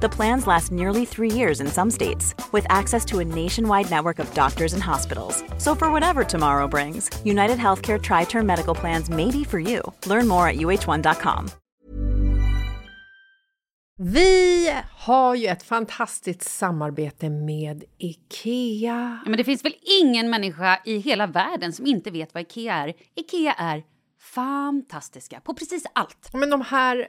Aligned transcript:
The 0.00 0.08
plans 0.08 0.46
last 0.46 0.72
nearly 0.72 1.04
three 1.04 1.30
years 1.30 1.60
in 1.60 1.66
some 1.66 1.90
states, 1.90 2.34
with 2.52 2.66
access 2.68 3.04
to 3.06 3.18
a 3.18 3.24
nationwide 3.24 3.90
network 3.90 4.18
of 4.18 4.32
doctors 4.34 4.72
and 4.74 4.82
hospitals. 4.82 5.42
So, 5.58 5.74
for 5.74 5.90
whatever 5.90 6.24
tomorrow 6.24 6.68
brings, 6.68 7.10
United 7.24 7.58
Healthcare 7.58 8.00
Tri 8.00 8.24
Term 8.24 8.46
Medical 8.46 8.74
Plans 8.74 9.10
may 9.10 9.30
be 9.30 9.44
for 9.44 9.58
you. 9.58 9.82
Learn 10.06 10.28
more 10.28 10.48
at 10.48 10.56
uh1.com. 10.56 11.50
Vi 14.00 14.72
har 14.96 15.34
ju 15.34 15.46
ett 15.46 15.62
fantastiskt 15.62 16.42
samarbete 16.42 17.30
med 17.30 17.84
IKEA. 17.98 19.20
Ja, 19.24 19.30
men 19.30 19.36
det 19.36 19.44
finns 19.44 19.64
väl 19.64 19.74
ingen 20.02 20.30
människa 20.30 20.80
i 20.84 20.98
hela 20.98 21.26
världen 21.26 21.72
som 21.72 21.86
inte 21.86 22.10
vet 22.10 22.34
vad 22.34 22.42
Ikea 22.42 22.74
är. 22.74 22.94
Ikea 23.16 23.52
är 23.52 23.82
fantastiska 24.34 25.40
på 25.40 25.54
precis 25.54 25.86
allt. 25.92 26.30
Men 26.32 26.50
de 26.50 26.60
här, 26.60 27.08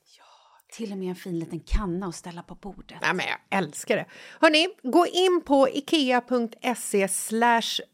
Till 0.71 0.91
och 0.91 0.97
med 0.97 1.09
en 1.09 1.15
fin 1.15 1.39
liten 1.39 1.59
kanna 1.59 2.05
att 2.07 2.15
ställa 2.15 2.43
på 2.43 2.55
bordet. 2.55 2.97
Nej, 3.01 3.13
men 3.13 3.25
jag 3.25 3.57
älskar 3.59 3.95
det. 3.95 4.05
Hörni, 4.39 4.67
gå 4.83 5.07
in 5.07 5.41
på 5.45 5.69
ikea.se 5.69 7.07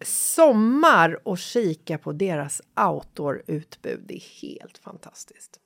sommar 0.06 1.28
och 1.28 1.38
kika 1.38 1.98
på 1.98 2.12
deras 2.12 2.62
outdoor-utbud. 2.76 4.04
Det 4.08 4.16
är 4.16 4.42
helt 4.42 4.78
fantastiskt. 4.78 5.60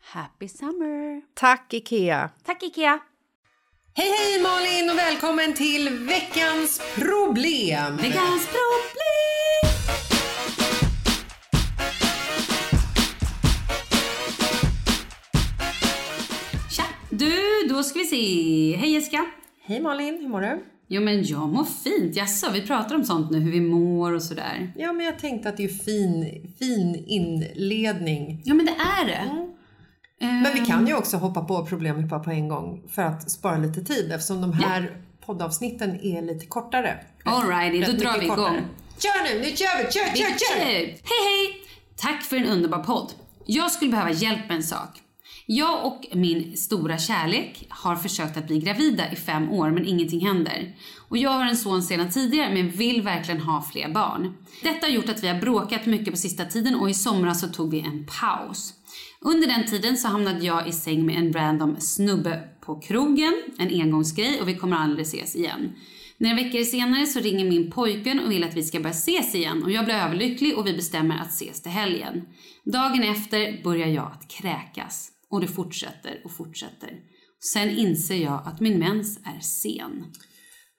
Happy 0.00 0.48
summer! 0.48 1.22
Tack, 1.34 1.72
Ikea! 1.72 2.30
Tack 2.44 2.62
Ikea! 2.62 2.98
Hej, 3.94 4.10
hej 4.10 4.42
Malin 4.42 4.90
och 4.90 4.98
välkommen 4.98 5.54
till 5.54 5.88
veckans 5.88 6.80
problem! 6.94 7.96
Veckans 7.96 8.46
problem! 8.46 9.47
Du, 17.18 17.68
då 17.68 17.82
ska 17.82 17.98
vi 17.98 18.04
se. 18.04 18.76
Hej 18.76 18.90
Jessica! 18.90 19.26
Hej 19.62 19.80
Malin, 19.80 20.18
hur 20.20 20.28
mår 20.28 20.40
du? 20.40 20.64
Jo 20.88 21.02
men 21.02 21.24
jag 21.24 21.48
mår 21.48 21.64
fint. 21.64 22.16
Jaså, 22.16 22.50
vi 22.52 22.66
pratar 22.66 22.94
om 22.94 23.04
sånt 23.04 23.30
nu, 23.30 23.38
hur 23.40 23.52
vi 23.52 23.60
mår 23.60 24.12
och 24.12 24.22
sådär. 24.22 24.72
Ja, 24.76 24.92
men 24.92 25.06
jag 25.06 25.18
tänkte 25.18 25.48
att 25.48 25.56
det 25.56 25.64
är 25.64 25.68
fin, 25.68 26.42
fin 26.58 27.04
inledning. 27.06 28.42
Ja 28.44 28.54
men 28.54 28.66
det 28.66 28.72
är 28.72 29.06
det. 29.06 29.46
Men 30.20 30.54
vi 30.54 30.60
kan 30.60 30.86
ju 30.86 30.94
också 30.94 31.16
hoppa 31.16 31.44
på 31.44 31.66
problemet 31.66 32.08
bara 32.10 32.20
på 32.20 32.30
en 32.30 32.48
gång 32.48 32.82
för 32.88 33.02
att 33.02 33.30
spara 33.30 33.58
lite 33.58 33.80
tid 33.80 34.12
eftersom 34.12 34.40
de 34.40 34.52
här 34.52 34.96
poddavsnitten 35.26 36.00
är 36.02 36.22
lite 36.22 36.46
kortare. 36.46 36.98
Alrighty, 37.24 37.92
då 37.92 37.98
drar 37.98 38.18
vi 38.18 38.24
igång. 38.24 38.36
kortare. 38.36 38.64
Kör 38.98 39.34
nu, 39.34 39.40
nu 39.40 39.56
kör 39.56 39.84
vi! 39.84 39.92
Kör, 39.92 40.04
kör, 40.16 40.38
kör! 40.38 40.64
Hej 40.64 41.00
hej! 41.02 41.62
Tack 41.96 42.22
för 42.22 42.36
en 42.36 42.46
underbar 42.46 42.78
podd. 42.78 43.12
Jag 43.46 43.70
skulle 43.70 43.90
behöva 43.90 44.10
hjälp 44.10 44.48
med 44.48 44.56
en 44.56 44.62
sak. 44.62 45.02
Jag 45.50 45.86
och 45.86 46.06
min 46.12 46.56
stora 46.56 46.98
kärlek 46.98 47.66
har 47.68 47.96
försökt 47.96 48.36
att 48.36 48.46
bli 48.46 48.58
gravida 48.58 49.12
i 49.12 49.16
fem 49.16 49.50
år 49.50 49.70
men 49.70 49.86
ingenting 49.86 50.26
händer. 50.26 50.76
Och 51.08 51.18
jag 51.18 51.30
har 51.30 51.46
en 51.46 51.56
son 51.56 51.82
sedan 51.82 52.10
tidigare 52.10 52.54
men 52.54 52.70
vill 52.70 53.02
verkligen 53.02 53.40
ha 53.40 53.62
fler 53.62 53.88
barn. 53.88 54.34
Detta 54.62 54.86
har 54.86 54.92
gjort 54.92 55.08
att 55.08 55.22
vi 55.22 55.28
har 55.28 55.40
bråkat 55.40 55.86
mycket 55.86 56.10
på 56.10 56.16
sista 56.16 56.44
tiden 56.44 56.74
och 56.74 56.90
i 56.90 56.94
somras 56.94 57.40
så 57.40 57.48
tog 57.48 57.70
vi 57.70 57.80
en 57.80 58.06
paus. 58.20 58.74
Under 59.20 59.48
den 59.48 59.66
tiden 59.66 59.96
så 59.96 60.08
hamnade 60.08 60.46
jag 60.46 60.68
i 60.68 60.72
säng 60.72 61.06
med 61.06 61.16
en 61.16 61.32
random 61.32 61.76
snubbe 61.78 62.48
på 62.60 62.80
krogen, 62.80 63.34
en 63.58 63.80
engångsgrej 63.80 64.40
och 64.40 64.48
vi 64.48 64.54
kommer 64.54 64.76
aldrig 64.76 65.06
ses 65.06 65.36
igen. 65.36 65.72
Några 66.18 66.34
veckor 66.34 66.64
senare 66.64 67.06
så 67.06 67.20
ringer 67.20 67.44
min 67.44 67.70
pojkvän 67.70 68.20
och 68.20 68.30
vill 68.30 68.44
att 68.44 68.56
vi 68.56 68.62
ska 68.62 68.80
börja 68.80 68.90
ses 68.90 69.34
igen 69.34 69.62
och 69.64 69.70
jag 69.70 69.84
blir 69.84 69.94
överlycklig 69.94 70.58
och 70.58 70.66
vi 70.66 70.72
bestämmer 70.72 71.18
att 71.18 71.32
ses 71.32 71.62
till 71.62 71.72
helgen. 71.72 72.22
Dagen 72.64 73.02
efter 73.02 73.62
börjar 73.64 73.88
jag 73.88 74.12
att 74.12 74.28
kräkas 74.28 75.12
och 75.30 75.40
det 75.40 75.48
fortsätter 75.48 76.20
och 76.24 76.32
fortsätter. 76.32 76.90
Sen 77.40 77.70
inser 77.70 78.16
jag 78.16 78.42
att 78.46 78.60
min 78.60 78.78
mens 78.78 79.18
är 79.24 79.40
sen. 79.40 80.04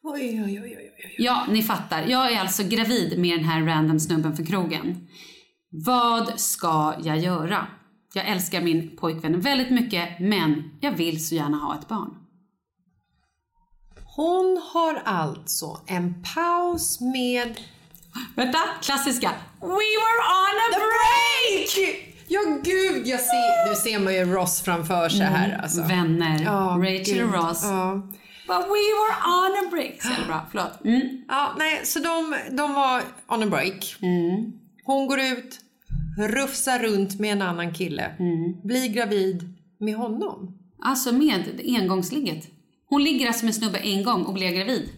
Oj, 0.03 0.43
oj, 0.45 0.61
oj, 0.61 0.77
oj. 0.77 1.15
Ja, 1.17 1.45
ni 1.49 1.63
fattar. 1.63 2.05
Jag 2.07 2.31
är 2.31 2.39
alltså 2.39 2.63
gravid 2.63 3.19
med 3.19 3.37
den 3.37 3.45
här 3.45 3.65
random 3.65 3.99
snubben 3.99 4.35
för 4.35 4.45
krogen. 4.45 5.07
Vad 5.71 6.39
ska 6.39 6.95
jag 7.03 7.19
göra? 7.19 7.67
Jag 8.13 8.27
älskar 8.27 8.61
min 8.61 8.97
pojkvän 8.97 9.41
väldigt 9.41 9.69
mycket, 9.69 10.19
men 10.19 10.63
jag 10.81 10.91
vill 10.91 11.27
så 11.27 11.35
gärna 11.35 11.57
ha 11.57 11.79
ett 11.79 11.87
barn. 11.87 12.15
Hon 14.15 14.61
har 14.73 14.95
alltså 15.05 15.81
en 15.87 16.23
paus 16.35 17.01
med... 17.01 17.59
Vänta, 18.35 18.59
klassiska. 18.81 19.31
We 19.61 19.67
were 19.67 20.21
on 20.41 20.55
a 20.65 20.77
break! 20.79 22.18
Ja, 22.31 22.39
gud, 22.63 23.07
jag 23.07 23.19
ser, 23.19 23.69
nu 23.69 23.75
ser 23.75 23.99
man 23.99 24.13
ju 24.13 24.25
Ross 24.25 24.61
framför 24.61 25.09
sig 25.09 25.25
här. 25.25 25.59
Alltså. 25.63 25.81
Vänner. 25.81 26.43
Ja, 26.43 26.77
Rachel 26.79 27.15
gud. 27.15 27.23
och 27.23 27.33
Ross. 27.33 27.63
Ja. 27.63 27.93
But 28.47 28.65
we 28.65 28.85
were 28.99 29.15
on 29.39 29.67
a 29.67 29.69
break. 29.71 30.01
Så 30.01 30.27
bra. 30.27 30.45
Förlåt. 30.51 30.85
Mm. 30.85 31.01
Ja, 31.27 31.55
nej, 31.57 31.81
så 31.83 31.99
de, 31.99 32.35
de 32.51 32.73
var 32.73 33.01
on 33.27 33.43
a 33.43 33.45
break. 33.45 33.95
Hon 34.83 35.07
går 35.07 35.19
ut, 35.19 35.59
rufsar 36.17 36.79
runt 36.79 37.19
med 37.19 37.31
en 37.31 37.41
annan 37.41 37.73
kille, 37.73 38.11
blir 38.63 38.87
gravid 38.87 39.53
med 39.79 39.95
honom. 39.95 40.57
Alltså 40.81 41.11
med 41.11 41.61
engångsligget. 41.65 42.47
Hon 42.89 43.03
ligger 43.03 43.27
alltså 43.27 43.45
med 43.45 43.55
snubbe 43.55 43.77
en 43.77 44.03
gång 44.03 44.25
och 44.25 44.33
blir 44.33 44.51
gravid. 44.51 44.89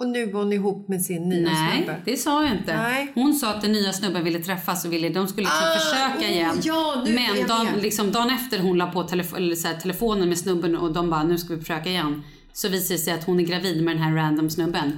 Och 0.00 0.08
nu 0.08 0.26
var 0.32 0.40
hon 0.42 0.52
ihop 0.52 0.88
med 0.88 1.02
sin 1.02 1.28
nya 1.28 1.48
Nej, 1.52 1.76
snubbe. 1.82 2.02
det 2.04 2.16
sa 2.16 2.44
jag 2.46 2.56
inte. 2.56 2.76
Nej. 2.76 3.12
Hon 3.14 3.34
sa 3.34 3.50
att 3.50 3.62
den 3.62 3.72
nya 3.72 3.92
snubben 3.92 4.24
ville 4.24 4.38
träffas 4.38 4.84
och 4.84 4.92
ville, 4.92 5.08
de 5.08 5.28
skulle 5.28 5.44
liksom 5.46 5.68
Ah, 5.68 5.78
försöka 5.78 6.26
oh, 6.30 6.32
igen. 6.36 6.60
ja, 6.62 7.02
nu 7.06 7.12
Men 7.14 7.46
dagen, 7.48 7.66
liksom, 7.82 8.12
dagen 8.12 8.30
efter 8.30 8.58
hon 8.58 8.78
la 8.78 8.90
på 8.92 9.02
telefo- 9.02 9.66
här, 9.66 9.80
telefonen 9.80 10.28
med 10.28 10.38
snubben 10.38 10.76
och 10.76 10.92
de 10.92 11.10
bara 11.10 11.22
nu 11.22 11.38
ska 11.38 11.54
vi 11.54 11.60
försöka 11.60 11.90
igen. 11.90 12.22
Så 12.52 12.68
visar 12.68 12.94
det 12.94 12.98
sig 12.98 13.12
att 13.14 13.24
hon 13.24 13.40
är 13.40 13.44
gravid 13.44 13.84
med 13.84 13.96
den 13.96 14.02
här 14.02 14.14
random 14.14 14.50
snubben. 14.50 14.92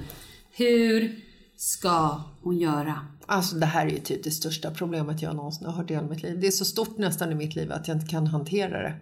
Hur 0.56 1.20
ska 1.56 2.20
hon 2.42 2.58
göra? 2.58 3.06
Alltså 3.26 3.56
det 3.56 3.66
här 3.66 3.86
är 3.86 3.90
ju 3.90 3.98
typ 3.98 4.24
det 4.24 4.30
största 4.30 4.70
problemet 4.70 5.22
jag 5.22 5.36
någonsin 5.36 5.66
har 5.66 5.72
hört 5.72 5.90
i 5.90 5.94
hela 5.94 6.06
mitt 6.06 6.22
liv. 6.22 6.40
Det 6.40 6.46
är 6.46 6.50
så 6.50 6.64
stort 6.64 6.98
nästan 6.98 7.32
i 7.32 7.34
mitt 7.34 7.56
liv 7.56 7.72
att 7.72 7.88
jag 7.88 7.96
inte 7.96 8.06
kan 8.06 8.26
hantera 8.26 8.82
det. 8.82 8.94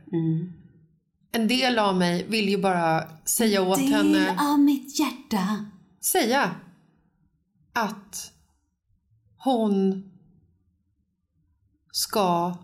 En 1.33 1.49
del 1.49 1.79
av 1.79 1.97
mig 1.97 2.27
vill 2.29 2.49
ju 2.49 2.59
bara 2.59 3.03
säga 3.25 3.63
åt 3.63 3.79
henne, 3.79 4.37
av 4.53 4.59
mitt 4.61 4.99
hjärta. 4.99 5.65
Säga 6.05 6.51
att 7.73 8.33
hon 9.37 10.05
ska 11.93 12.57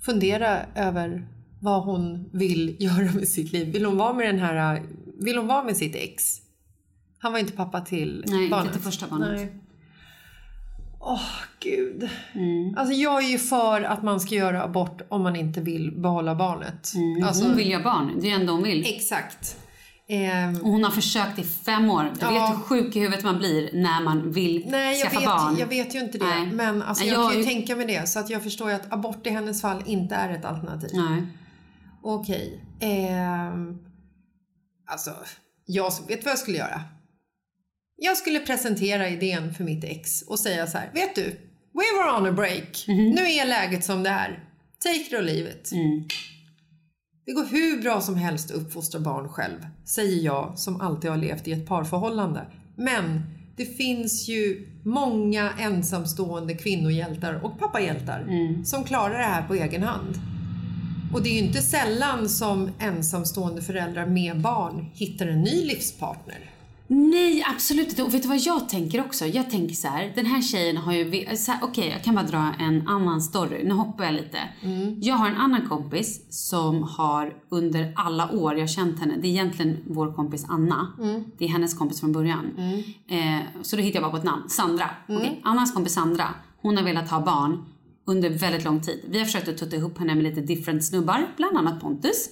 fundera 0.00 0.66
över 0.74 1.28
vad 1.60 1.82
hon 1.84 2.30
vill 2.32 2.76
göra 2.82 3.12
med 3.12 3.28
sitt 3.28 3.52
liv. 3.52 3.72
Vill 3.72 3.84
hon 3.84 3.96
vara 3.96 4.12
med 4.12 4.26
den 4.26 4.38
här, 4.38 4.82
vill 5.20 5.36
hon 5.36 5.46
vara 5.46 5.64
med 5.64 5.76
sitt 5.76 5.94
ex? 5.96 6.40
Han 7.18 7.32
var 7.32 7.38
inte 7.38 7.52
pappa 7.52 7.80
till 7.80 8.24
Nej, 8.26 8.38
inte 8.44 8.50
barnet. 8.50 8.72
till 8.72 8.82
första 8.82 9.06
barnet. 9.08 9.36
Nej. 9.36 9.60
Åh, 11.00 11.30
gud. 11.60 12.08
Alltså 12.76 12.94
jag 12.94 13.24
är 13.24 13.28
ju 13.28 13.38
för 13.38 13.82
att 13.82 14.02
man 14.02 14.20
ska 14.20 14.34
göra 14.34 14.62
abort 14.62 15.02
om 15.08 15.22
man 15.22 15.36
inte 15.36 15.60
vill 15.60 15.92
behålla 16.00 16.34
barnet. 16.34 16.92
Alltså, 17.24 17.44
hon 17.44 17.56
vill 17.56 17.68
ju 17.68 17.76
ha 17.76 17.82
barn, 17.82 18.18
det 18.20 18.30
är 18.30 18.34
ändå 18.34 18.52
hon 18.52 18.62
vill. 18.62 18.86
Exakt. 18.86 19.63
Ehm, 20.08 20.56
Och 20.56 20.70
hon 20.70 20.84
har 20.84 20.90
försökt 20.90 21.38
i 21.38 21.42
fem 21.42 21.90
år. 21.90 22.02
Du 22.14 22.20
Ja. 22.20 22.30
vet 22.30 22.50
hur 22.58 22.62
sjuk 22.62 22.96
i 22.96 23.00
huvudet 23.00 23.24
man 23.24 23.38
blir 23.38 23.70
när 23.72 24.02
man 24.02 24.32
vill 24.32 24.64
nej, 24.68 24.98
jag 24.98 25.02
skaffa 25.12 25.18
vet, 25.20 25.28
barn. 25.28 25.56
jag 25.58 25.66
vet 25.66 25.94
ju 25.94 25.98
inte 26.00 26.18
det. 26.18 26.24
Nej. 26.24 26.46
Men 26.46 26.82
alltså, 26.82 27.04
jag, 27.04 27.22
jag 27.24 27.30
kan 27.30 27.38
ju 27.40 27.44
tänka 27.46 27.76
mig 27.76 27.86
det. 27.86 28.08
Så 28.08 28.18
att 28.18 28.30
jag 28.30 28.42
förstår 28.42 28.70
ju 28.70 28.76
att 28.76 28.92
abort 28.92 29.26
i 29.26 29.30
hennes 29.30 29.60
fall 29.62 29.82
inte 29.86 30.14
är 30.14 30.30
ett 30.30 30.44
alternativ. 30.44 30.90
Nej. 30.94 31.22
Okej. 32.02 32.60
Ehm, 32.80 33.78
alltså, 34.86 35.10
jag 35.66 35.92
vet 36.08 36.24
vad 36.24 36.32
jag 36.32 36.38
skulle 36.38 36.58
göra? 36.58 36.82
Jag 37.96 38.16
skulle 38.16 38.40
presentera 38.40 39.08
idén 39.08 39.54
för 39.54 39.64
mitt 39.64 39.84
ex 39.84 40.22
och 40.22 40.38
säga 40.38 40.66
så 40.66 40.78
här. 40.78 40.90
Vet 40.94 41.14
du? 41.14 41.22
We 41.72 41.82
were 41.98 42.18
on 42.18 42.26
a 42.26 42.32
break. 42.32 42.84
Mhm. 42.88 43.10
Nu 43.10 43.22
är 43.32 43.46
läget 43.46 43.84
som 43.84 44.02
det 44.02 44.10
är. 44.10 44.44
Take 44.78 44.96
it 44.96 45.12
or 45.12 45.22
leave 45.22 45.50
it. 45.50 45.72
Mm. 45.72 46.04
Det 47.26 47.32
går 47.32 47.44
hur 47.44 47.82
bra 47.82 48.00
som 48.00 48.16
helst 48.16 48.50
att 48.50 48.56
uppfostra 48.56 49.00
barn 49.00 49.28
själv, 49.28 49.66
säger 49.84 50.24
jag 50.24 50.58
som 50.58 50.80
alltid 50.80 51.10
har 51.10 51.16
levt 51.16 51.48
i 51.48 51.52
ett 51.52 51.66
parförhållande. 51.66 52.46
Men 52.76 53.22
det 53.56 53.64
finns 53.64 54.28
ju 54.28 54.68
många 54.82 55.50
ensamstående 55.58 56.54
kvinnohjältar 56.54 57.44
och 57.44 57.58
pappahjältar 57.58 58.20
Mm. 58.28 58.64
som 58.64 58.84
klarar 58.84 59.18
det 59.18 59.24
här 59.24 59.42
på 59.48 59.54
egen 59.54 59.82
hand. 59.82 60.14
Och 61.14 61.22
det 61.22 61.28
är 61.28 61.32
ju 61.32 61.46
inte 61.46 61.62
sällan 61.62 62.28
som 62.28 62.70
ensamstående 62.78 63.62
föräldrar 63.62 64.06
med 64.06 64.40
barn 64.40 64.90
hittar 64.94 65.26
en 65.26 65.42
ny 65.42 65.64
livspartner. 65.64 66.50
Nej, 66.86 67.44
absolut 67.54 67.88
inte. 67.88 68.02
Och 68.02 68.14
vet 68.14 68.22
du 68.22 68.28
vad 68.28 68.38
jag 68.38 68.68
tänker 68.68 69.00
också? 69.00 69.26
Jag 69.26 69.50
tänker 69.50 69.74
så 69.74 69.88
här, 69.88 70.12
den 70.14 70.26
här 70.26 70.42
tjejen 70.42 70.76
har 70.76 70.92
ju... 70.92 71.26
Okej, 71.62 71.88
jag 71.88 72.04
kan 72.04 72.14
bara 72.14 72.24
dra 72.26 72.54
en 72.58 72.88
annan 72.88 73.22
story. 73.22 73.64
Nu 73.64 73.74
hoppar 73.74 74.04
jag 74.04 74.14
lite. 74.14 74.38
Jag 75.00 75.14
har 75.14 75.28
en 75.28 75.36
annan 75.36 75.68
kompis 75.68 76.20
som 76.48 76.82
har 76.82 77.34
under 77.48 77.92
alla 77.96 78.30
år 78.32 78.58
jag 78.58 78.70
känt 78.70 79.00
henne, 79.00 79.14
det 79.16 79.26
är 79.26 79.30
egentligen 79.30 79.78
vår 79.86 80.12
kompis 80.14 80.44
Anna. 80.48 80.92
Det 81.38 81.44
är 81.44 81.48
hennes 81.48 81.74
kompis 81.78 82.00
från 82.00 82.12
början. 82.12 82.46
Eh, 83.08 83.62
så 83.62 83.76
då 83.76 83.82
hittar 83.82 83.96
jag 84.00 84.02
bara 84.02 84.10
på 84.10 84.16
ett 84.16 84.24
namn. 84.24 84.48
Sandra. 84.48 84.90
Okej, 85.08 85.40
Annas 85.44 85.72
kompis 85.74 85.92
Sandra, 85.92 86.28
hon 86.62 86.76
har 86.76 86.84
velat 86.84 87.10
ha 87.10 87.20
barn 87.20 87.64
under 88.06 88.30
väldigt 88.30 88.64
lång 88.64 88.80
tid. 88.80 89.04
Vi 89.08 89.18
har 89.18 89.24
försökt 89.24 89.48
att 89.48 89.58
tutta 89.58 89.76
ihop 89.76 89.98
henne 89.98 90.14
med 90.14 90.24
lite 90.24 90.40
different 90.40 90.84
snubbar, 90.84 91.26
bland 91.36 91.56
annat 91.56 91.80
Pontus. 91.80 92.30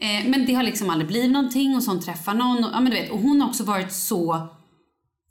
Eh, 0.00 0.30
men 0.30 0.46
det 0.46 0.54
har 0.54 0.62
liksom 0.62 0.90
aldrig 0.90 1.08
blivit 1.08 1.30
någonting 1.30 1.76
och 1.76 1.82
så 1.82 1.90
hon 1.90 2.00
träffar 2.00 2.34
någon. 2.34 2.64
Och, 2.64 2.70
ja, 2.72 2.80
men 2.80 2.90
du 2.90 2.96
vet, 3.00 3.10
och 3.10 3.18
hon 3.18 3.40
har 3.40 3.48
också 3.48 3.64
varit 3.64 3.92
så... 3.92 4.48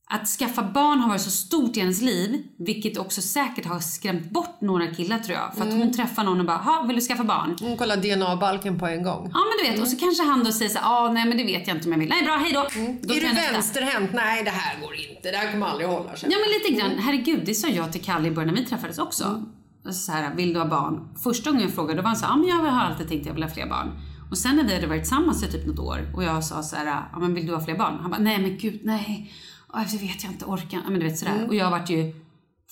Att 0.07 0.27
skaffa 0.27 0.63
barn 0.63 0.99
har 0.99 1.09
varit 1.09 1.21
så 1.21 1.31
stort 1.31 1.77
i 1.77 1.79
hennes 1.79 2.01
liv, 2.01 2.43
vilket 2.57 2.97
också 2.97 3.21
säkert 3.21 3.65
har 3.65 3.79
skrämt 3.79 4.31
bort 4.31 4.61
några 4.61 4.87
killar 4.87 5.19
tror 5.19 5.37
jag. 5.37 5.55
För 5.55 5.67
att 5.67 5.73
hon 5.73 5.93
träffar 5.93 6.23
någon 6.23 6.39
och 6.39 6.45
bara, 6.45 6.57
ha 6.57 6.81
vill 6.81 6.95
du 6.95 7.01
skaffa 7.01 7.23
barn? 7.23 7.57
Hon 7.61 7.77
kollar 7.77 7.97
DNA-balken 7.97 8.79
på 8.79 8.87
en 8.87 9.03
gång. 9.03 9.31
Ja 9.33 9.39
men 9.39 9.65
du 9.65 9.71
vet, 9.71 9.81
och 9.81 9.87
så 9.87 9.97
kanske 9.97 10.23
han 10.23 10.43
då 10.43 10.51
säger 10.51 10.71
så 10.71 10.79
ah 10.81 11.11
nej 11.11 11.25
men 11.25 11.37
det 11.37 11.43
vet 11.43 11.67
jag 11.67 11.77
inte 11.77 11.87
om 11.87 11.91
jag 11.91 11.99
vill. 11.99 12.09
Nej 12.09 12.23
bra, 12.23 12.37
hej 12.37 12.53
då. 12.53 12.67
då 13.01 13.13
är 13.13 13.21
du 13.21 13.33
vänsterhänt? 13.53 14.13
Nej, 14.13 14.43
det 14.43 14.49
här 14.49 14.81
går 14.81 14.95
inte. 14.95 15.31
Det 15.31 15.37
här 15.37 15.51
kommer 15.51 15.65
aldrig 15.65 15.89
hålla 15.89 16.15
sig. 16.15 16.29
Ja 16.31 16.37
men 16.39 16.49
lite 16.49 16.81
grann, 16.81 16.99
herregud 16.99 17.41
det 17.45 17.53
sa 17.55 17.67
jag 17.67 17.91
till 17.91 18.03
Kalle 18.03 18.27
i 18.27 18.31
början 18.31 18.53
när 18.53 18.61
vi 18.61 18.65
träffades 18.67 18.97
också. 18.99 19.43
Så 19.91 20.11
här, 20.11 20.35
vill 20.35 20.53
du 20.53 20.59
ha 20.59 20.67
barn? 20.67 21.09
Första 21.23 21.49
gången 21.49 21.65
jag 21.65 21.75
frågade 21.75 21.95
då 21.95 22.01
var 22.01 22.09
han 22.09 22.17
så 22.17 22.25
ja 22.25 22.35
men 22.35 22.47
jag 22.47 22.55
har 22.55 22.81
alltid 22.85 23.07
tänkt 23.07 23.21
att 23.21 23.27
jag 23.27 23.33
vill 23.33 23.43
ha 23.43 23.49
fler 23.49 23.67
barn. 23.67 23.91
Och 24.29 24.37
sen 24.37 24.55
när 24.55 24.63
vi 24.63 24.73
hade 24.73 24.87
varit 24.87 25.01
tillsammans 25.01 25.43
i 25.43 25.47
typ 25.47 25.67
något 25.67 25.79
år 25.79 26.11
och 26.15 26.23
jag 26.23 26.43
sa 26.43 26.63
så 26.63 26.75
här, 26.75 26.85
ja 27.11 27.19
men 27.19 27.33
vill 27.33 27.47
du 27.47 27.53
ha 27.53 27.65
fler 27.65 27.77
barn? 27.77 27.97
Han 28.01 28.11
bara, 28.11 28.21
nej 28.21 28.41
men 28.41 28.57
gud 28.57 28.79
nej. 28.83 29.31
Ja, 29.73 29.79
det 29.91 29.97
vet 29.97 30.23
jag 30.23 30.31
inte, 30.33 30.45
orkar. 30.45 30.81
Ja 30.83 30.89
men 30.89 30.99
du 30.99 31.05
vet 31.05 31.17
sådär. 31.17 31.47
Och 31.47 31.55
jag 31.55 31.71
vart 31.71 31.89
ju 31.89 32.13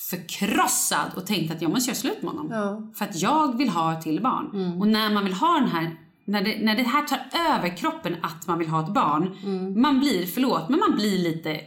förkrossad 0.09 1.11
och 1.15 1.25
tänkte 1.25 1.55
att 1.55 1.61
jag 1.61 1.71
måste 1.71 1.89
göra 1.89 1.97
slut 1.97 2.21
med 2.21 2.31
honom. 2.31 2.49
För 2.95 3.05
att 3.05 3.21
jag 3.21 3.57
vill 3.57 3.69
ha 3.69 4.01
till 4.01 4.21
barn. 4.21 4.77
Och 4.81 4.87
när 4.87 5.13
man 5.13 5.23
vill 5.23 5.33
ha 5.33 5.59
den 5.59 5.69
här 5.69 5.99
när 6.25 6.43
det, 6.43 6.57
när 6.61 6.75
det 6.75 6.83
här 6.83 7.01
tar 7.01 7.19
över 7.55 7.77
kroppen 7.77 8.15
att 8.21 8.47
man 8.47 8.59
vill 8.59 8.67
ha 8.67 8.83
ett 8.83 8.93
barn. 8.93 9.35
Man 9.81 9.99
blir, 9.99 10.25
förlåt, 10.25 10.69
men 10.69 10.79
man 10.79 10.95
blir 10.95 11.17
lite 11.17 11.61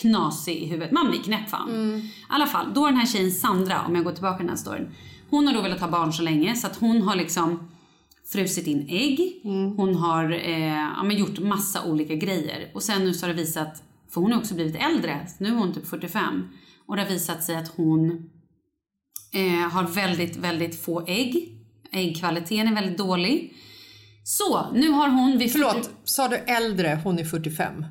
knasig 0.00 0.56
i 0.56 0.66
huvudet. 0.66 0.92
Man 0.92 1.08
blir 1.10 1.20
knäppfan. 1.20 1.70
I 1.70 2.12
alla 2.28 2.46
fall, 2.46 2.66
då 2.74 2.86
är 2.86 2.90
den 2.90 3.00
här 3.00 3.06
tjejen 3.06 3.30
Sandra, 3.30 3.86
om 3.86 3.94
jag 3.94 4.04
går 4.04 4.12
tillbaka 4.12 4.36
till 4.36 4.46
den 4.46 4.56
här 4.56 4.62
storyn. 4.62 4.90
Hon 5.30 5.46
har 5.46 5.54
då 5.54 5.60
velat 5.60 5.80
ha 5.80 5.88
barn 5.88 6.12
så 6.12 6.22
länge 6.22 6.54
så 6.54 6.66
att 6.66 6.76
hon 6.76 7.02
har 7.02 7.16
liksom 7.16 7.68
frusit 8.32 8.66
in 8.66 8.86
ägg. 8.88 9.40
Hon 9.76 9.94
har 9.94 10.32
eh, 10.32 10.74
ja, 10.74 11.02
men 11.02 11.16
gjort 11.16 11.38
massa 11.38 11.84
olika 11.84 12.14
grejer. 12.14 12.70
Och 12.74 12.82
sen 12.82 13.04
nu 13.04 13.14
så 13.14 13.26
har 13.26 13.28
det 13.34 13.40
visat, 13.40 13.82
för 14.10 14.20
hon 14.20 14.32
har 14.32 14.38
också 14.38 14.54
blivit 14.54 14.76
äldre, 14.76 15.26
nu 15.38 15.48
är 15.48 15.52
hon 15.52 15.74
typ 15.74 15.86
45. 15.86 16.48
Och 16.86 16.96
det 16.96 17.02
har 17.02 17.08
visat 17.08 17.44
sig 17.44 17.56
att 17.56 17.68
hon 17.68 18.30
eh, 19.32 19.70
har 19.70 19.82
väldigt, 19.82 20.36
väldigt 20.36 20.80
få 20.80 21.06
ägg. 21.06 21.52
Äggkvaliteten 21.92 22.68
är 22.68 22.74
väldigt 22.74 22.98
dålig. 22.98 23.54
Så, 24.24 24.72
nu 24.72 24.90
har 24.90 25.08
hon 25.08 25.38
vid 25.38 25.52
Förlåt, 25.52 25.90
sa 26.04 26.28
du 26.28 26.36
äldre? 26.36 27.00
Hon 27.04 27.18
är 27.18 27.24
45. 27.24 27.84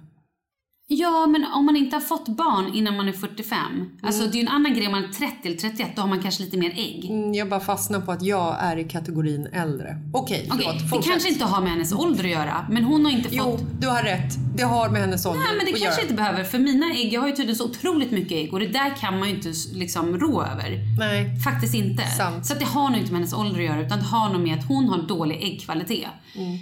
Ja, 0.88 1.28
men 1.28 1.46
om 1.54 1.66
man 1.66 1.76
inte 1.76 1.96
har 1.96 2.02
fått 2.02 2.28
barn 2.28 2.74
innan 2.74 2.98
man 2.98 3.08
är 3.08 3.12
45. 3.14 3.58
Alltså 4.04 4.24
det 4.24 4.30
är 4.32 4.36
ju 4.36 4.42
en 4.42 4.48
annan 4.48 4.74
grej 4.74 4.86
om 4.86 4.92
man 4.92 5.04
är 5.04 5.08
30 5.08 5.36
eller 5.44 5.58
31. 5.58 5.96
Då 5.96 6.02
har 6.02 6.10
man 6.10 6.22
kanske 6.22 6.44
lite 6.44 6.58
mer 6.58 6.72
ägg. 6.76 7.06
Mm, 7.12 7.34
Jag 7.34 7.50
bara 7.50 7.60
fastnar 7.60 8.00
på 8.02 8.12
att 8.12 8.22
jag 8.24 8.56
är 8.60 8.78
i 8.78 8.84
kategorin 8.84 9.48
äldre. 9.54 9.98
Okej, 10.14 10.50
Okej, 10.54 10.66
förlåt. 10.90 11.04
det 11.06 11.10
kanske 11.10 11.30
inte 11.30 11.46
har 11.46 11.62
med 11.62 11.72
hennes 11.72 11.94
ålder 11.94 12.24
att 12.24 12.30
göra. 12.30 12.66
Men 12.70 12.84
hon 12.84 13.06
har 13.06 13.12
inte 13.12 13.30
Jo, 13.32 13.44
fått... 13.44 13.82
du 13.82 13.88
har 13.88 14.04
rätt. 14.04 14.34
Det 14.56 14.64
har 14.64 14.90
med 14.90 15.02
hennes 15.02 15.26
ålder 15.26 15.40
Nej 15.40 15.56
men 15.58 15.66
det 15.66 15.74
att 15.74 15.80
kanske 15.80 16.02
göra. 16.02 16.02
inte 16.02 16.14
behöver. 16.14 16.44
För 16.44 16.60
mina 16.60 16.86
ägg, 16.94 17.14
jag 17.14 17.22
har 17.22 17.28
ju 17.28 17.34
tydligen 17.36 17.56
så 17.56 17.66
otroligt 17.66 18.12
mycket 18.12 18.32
ägg. 18.32 18.54
Och 18.54 18.60
det 18.60 18.68
där 18.68 18.90
kan 18.96 19.20
man 19.20 19.30
ju 19.30 19.36
inte 19.36 19.54
liksom 19.74 20.18
rå 20.20 20.42
över. 20.44 20.80
Nej. 21.00 21.40
Faktiskt 21.44 21.76
inte. 21.76 22.04
Sant. 22.08 22.46
Så 22.46 22.54
att 22.54 22.60
det 22.60 22.66
har 22.66 22.90
nog 22.90 23.00
inte 23.00 23.12
med 23.12 23.20
hennes 23.20 23.34
ålder 23.34 23.60
att 23.60 23.66
göra. 23.66 23.82
Utan 23.86 24.00
det 24.00 24.06
har 24.06 24.30
nog 24.30 24.42
med 24.42 24.60
att 24.60 24.68
hon 24.68 24.90
har 24.90 25.02
dålig 25.02 25.44
äggkvalitet. 25.44 26.10
Mm. 26.36 26.54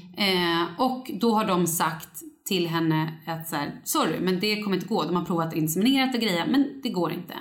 Eh, 0.62 0.68
och 0.82 1.12
då 1.22 1.36
har 1.36 1.46
de 1.46 1.68
sagt 1.68 2.10
till 2.46 2.68
henne 2.68 3.14
att 3.28 3.48
så 3.48 3.56
här, 3.56 3.82
sorry 3.84 4.20
men 4.20 4.40
det 4.40 4.62
kommer 4.62 4.76
inte 4.76 4.88
gå. 4.88 5.04
De 5.04 5.16
har 5.16 5.26
provat 5.26 5.54
inseminerat 5.54 6.16
och 6.16 6.22
grejer 6.22 6.48
men 6.48 6.80
det 6.84 6.90
går 6.90 7.12
inte. 7.12 7.34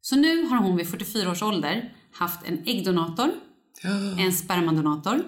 Så 0.00 0.16
nu 0.16 0.46
har 0.46 0.56
hon 0.56 0.76
vid 0.76 0.88
44 0.88 1.30
års 1.30 1.42
ålder 1.42 1.92
haft 2.12 2.48
en 2.48 2.62
äggdonator, 2.66 3.30
en 4.18 4.32
spermadonator 4.32 5.24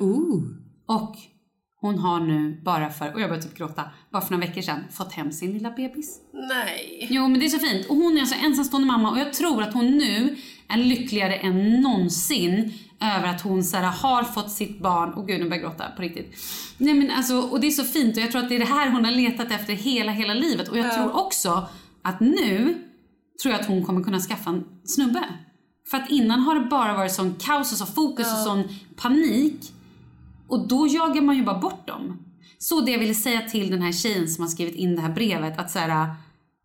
och 0.86 1.16
hon 1.82 1.98
har 1.98 2.20
nu 2.20 2.60
bara 2.64 2.90
för, 2.90 3.14
och 3.14 3.20
jag 3.20 3.28
börjar 3.28 3.42
typ 3.42 3.54
gråta, 3.54 3.84
bara 4.10 4.22
för 4.22 4.34
några 4.34 4.46
veckor 4.46 4.62
sedan 4.62 4.80
fått 4.90 5.12
hem 5.12 5.32
sin 5.32 5.52
lilla 5.52 5.70
bebis. 5.70 6.20
Nej. 6.32 7.06
Jo 7.10 7.28
men 7.28 7.40
det 7.40 7.46
är 7.46 7.48
så 7.48 7.58
fint. 7.58 7.86
Och 7.86 7.96
hon 7.96 8.16
är 8.16 8.20
alltså 8.20 8.36
ensamstående 8.44 8.86
mamma 8.86 9.10
och 9.10 9.18
jag 9.18 9.32
tror 9.32 9.62
att 9.62 9.74
hon 9.74 9.86
nu 9.86 10.36
är 10.72 10.76
lyckligare 10.76 11.34
än 11.34 11.80
någonsin 11.80 12.72
över 13.00 13.28
att 13.28 13.40
hon 13.40 13.64
så 13.64 13.76
här, 13.76 13.84
har 13.84 14.22
fått 14.22 14.50
sitt 14.50 14.80
barn. 14.80 15.12
Och 15.12 15.26
gud 15.26 15.40
nu 15.40 15.48
börjar 15.48 15.62
jag 15.62 15.70
gråta 15.70 15.84
på 15.96 16.02
riktigt. 16.02 16.34
Nej 16.78 16.94
men 16.94 17.10
alltså, 17.10 17.40
och 17.40 17.60
det 17.60 17.66
är 17.66 17.70
så 17.70 17.84
fint 17.84 18.16
och 18.16 18.22
jag 18.22 18.30
tror 18.30 18.42
att 18.42 18.48
det 18.48 18.54
är 18.54 18.58
det 18.58 18.64
här 18.64 18.90
hon 18.90 19.04
har 19.04 19.12
letat 19.12 19.50
efter 19.50 19.72
hela, 19.72 20.12
hela 20.12 20.34
livet. 20.34 20.68
Och 20.68 20.78
jag 20.78 20.94
tror 20.94 21.16
också 21.16 21.68
att 22.02 22.20
nu 22.20 22.78
tror 23.42 23.52
jag 23.52 23.60
att 23.60 23.68
hon 23.68 23.84
kommer 23.84 24.02
kunna 24.02 24.20
skaffa 24.20 24.50
en 24.50 24.64
snubbe. 24.84 25.24
För 25.90 25.98
att 25.98 26.10
innan 26.10 26.40
har 26.40 26.54
det 26.54 26.66
bara 26.66 26.96
varit 26.96 27.12
sån 27.12 27.34
kaos 27.34 27.72
och 27.72 27.78
så 27.78 27.86
fokus 27.86 28.32
och 28.32 28.38
sån 28.38 28.68
panik. 28.96 29.72
Och 30.48 30.68
då 30.68 30.86
jagar 30.86 31.22
man 31.22 31.36
ju 31.36 31.44
bara 31.44 31.58
bort 31.58 31.86
dem. 31.86 32.18
Så 32.58 32.80
det 32.80 32.92
jag 32.92 32.98
ville 32.98 33.14
säga 33.14 33.40
till 33.40 33.70
den 33.70 33.82
här 33.82 33.92
tjejen 33.92 34.28
som 34.28 34.44
har 34.44 34.48
skrivit 34.48 34.74
in 34.74 34.96
det 34.96 35.02
här 35.02 35.12
brevet 35.12 35.58
att 35.58 35.70
så 35.70 35.78
här, 35.78 36.14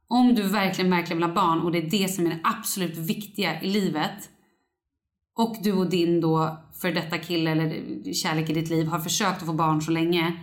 om 0.10 0.36
du 0.36 0.44
verkligen, 0.44 0.92
verkligen 0.92 1.18
vill 1.18 1.30
ha 1.30 1.36
barn 1.36 1.60
och 1.60 1.72
det 1.72 1.78
är 1.78 1.90
det 1.90 2.08
som 2.08 2.26
är 2.26 2.30
det 2.30 2.40
absolut 2.44 2.98
viktiga 2.98 3.62
i 3.62 3.70
livet 3.70 4.30
och 5.38 5.56
du 5.64 5.74
och 5.74 5.90
din 5.90 6.22
då 6.22 6.58
för 6.82 6.92
detta 6.92 7.18
kille 7.18 7.52
eller 7.52 8.14
kärlek 8.14 8.50
i 8.50 8.54
ditt 8.54 8.70
liv 8.70 8.88
har 8.88 9.00
försökt 9.00 9.42
att 9.42 9.46
få 9.46 9.54
barn 9.54 9.82
så 9.82 9.92
länge. 9.92 10.34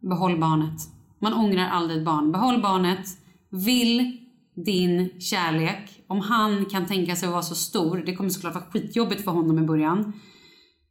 Behåll 0.00 0.40
barnet. 0.40 0.80
Man 1.20 1.34
ångrar 1.34 1.68
aldrig 1.68 1.98
ett 1.98 2.04
barn. 2.04 2.32
Behåll 2.32 2.62
barnet. 2.62 3.06
Vill 3.50 4.18
din 4.56 5.20
kärlek, 5.20 6.02
om 6.06 6.20
han 6.20 6.64
kan 6.64 6.86
tänka 6.86 7.16
sig 7.16 7.26
att 7.26 7.32
vara 7.32 7.42
så 7.42 7.54
stor, 7.54 8.02
det 8.06 8.14
kommer 8.14 8.30
såklart 8.30 8.54
vara 8.54 8.64
skitjobbigt 8.64 9.24
för 9.24 9.30
honom 9.30 9.58
i 9.58 9.62
början, 9.62 10.12